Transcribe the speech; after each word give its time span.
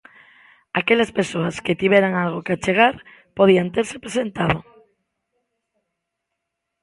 Aquelas 0.79 1.11
persoas 1.17 1.55
que 1.65 1.77
tiveran 1.81 2.13
algo 2.23 2.43
que 2.45 2.53
achegar 2.55 2.95
podían 3.37 3.67
terse 3.75 3.97
presentado. 4.03 4.59